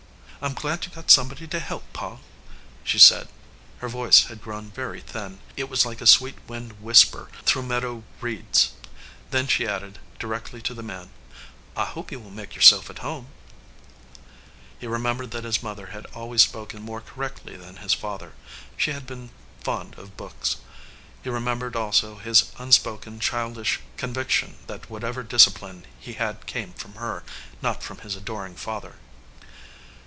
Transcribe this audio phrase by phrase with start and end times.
[0.43, 2.17] "Pm glad you ve got somebody to help, Pa,"
[2.83, 3.27] she said.
[3.77, 5.37] Her voice had grown very thin.
[5.55, 9.29] It was like a sweet wind whisper through meadow reeds, 302 "A RETREAT TO THE
[9.29, 9.47] GOAL" Then
[9.85, 11.11] she added, directly to the man,
[11.77, 13.27] "I hope you will make yourself at home."
[14.79, 18.33] He remembered that his mother had always spoken more correctly than his father.
[18.75, 19.29] She had been
[19.63, 20.55] fond of books.
[21.23, 26.95] He remembered also his un spoken childish conviction that whatever discipline he had came from
[26.95, 27.23] her,
[27.61, 28.95] not from his adoring father.